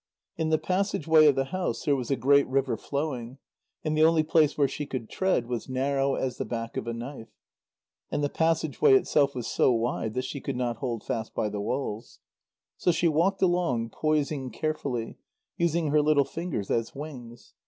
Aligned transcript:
In 0.35 0.49
the 0.49 0.57
passage 0.57 1.07
way 1.07 1.27
of 1.27 1.35
the 1.35 1.51
house 1.53 1.83
there 1.85 1.95
was 1.95 2.09
a 2.09 2.15
great 2.15 2.47
river 2.47 2.75
flowing, 2.75 3.37
and 3.83 3.95
the 3.95 4.01
only 4.03 4.23
place 4.23 4.57
where 4.57 4.67
she 4.67 4.87
could 4.87 5.11
tread 5.11 5.45
was 5.45 5.69
narrow 5.69 6.15
as 6.15 6.37
the 6.39 6.43
back 6.43 6.75
of 6.75 6.87
a 6.87 6.93
knife. 6.95 7.29
And 8.09 8.23
the 8.23 8.27
passage 8.27 8.81
way 8.81 8.95
itself 8.95 9.35
was 9.35 9.45
so 9.45 9.71
wide 9.71 10.15
that 10.15 10.25
she 10.25 10.41
could 10.41 10.55
not 10.57 10.77
hold 10.77 11.03
fast 11.03 11.35
by 11.35 11.49
the 11.49 11.61
walls. 11.61 12.17
So 12.77 12.91
she 12.91 13.07
walked 13.07 13.43
along, 13.43 13.91
poising 13.91 14.49
carefully, 14.49 15.19
using 15.55 15.89
her 15.91 16.01
little 16.01 16.25
fingers 16.25 16.71
as 16.71 16.95
wings. 16.95 17.53